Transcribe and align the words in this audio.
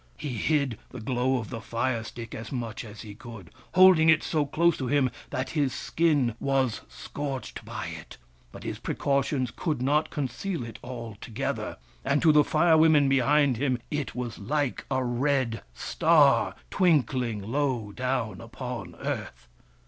He 0.17 0.29
hid 0.29 0.79
the 0.89 0.99
glow 0.99 1.37
of 1.37 1.51
the 1.51 1.61
fire 1.61 2.03
stick 2.03 2.33
as 2.33 2.51
much 2.51 2.83
as 2.83 3.01
he 3.01 3.13
could, 3.13 3.51
holding 3.75 4.09
it 4.09 4.23
so 4.23 4.47
close 4.47 4.75
to 4.77 4.87
him 4.87 5.11
that 5.29 5.51
his 5.51 5.73
skin 5.75 6.33
was 6.39 6.81
scorched 6.89 7.63
by 7.63 7.85
it; 7.99 8.17
but 8.51 8.63
his 8.63 8.79
precautions 8.79 9.51
could 9.55 9.79
not 9.79 10.09
conceal 10.09 10.63
it 10.63 10.79
altogether, 10.83 11.77
and 12.03 12.19
to 12.23 12.31
the 12.31 12.43
Fire 12.43 12.79
Women 12.79 13.09
behind 13.09 13.57
him 13.57 13.77
it 13.91 14.15
was 14.15 14.39
like 14.39 14.85
a 14.89 15.03
red 15.03 15.61
star, 15.75 16.55
twinkling 16.71 17.43
low 17.51 17.91
down 17.91 18.41
upon 18.41 18.95
earth. 18.95 19.47